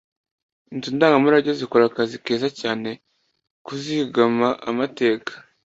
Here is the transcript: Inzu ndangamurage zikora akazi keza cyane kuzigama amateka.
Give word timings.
Inzu 0.73 0.89
ndangamurage 0.95 1.51
zikora 1.59 1.83
akazi 1.87 2.15
keza 2.25 2.47
cyane 2.61 2.89
kuzigama 3.65 4.47
amateka. 4.69 5.31